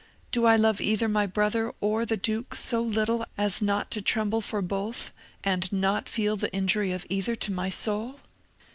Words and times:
Do 0.31 0.47
I 0.47 0.55
love 0.55 0.81
either 0.81 1.07
my 1.07 1.27
brother 1.27 1.71
or 1.79 2.07
the 2.07 2.17
duke 2.17 2.55
so 2.55 2.81
little 2.81 3.23
as 3.37 3.61
not 3.61 3.91
to 3.91 4.01
tremble 4.01 4.41
for 4.41 4.63
both, 4.63 5.11
and 5.43 5.71
not 5.71 6.09
feel 6.09 6.35
the 6.35 6.51
injury 6.51 6.91
of 6.91 7.05
either 7.07 7.35
to 7.35 7.51
my 7.51 7.69
soul?" 7.69 8.19